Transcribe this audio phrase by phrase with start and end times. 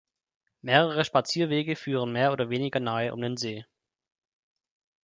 [0.63, 3.67] Mehrere Spazierwege führen mehr oder weniger nahe um den See.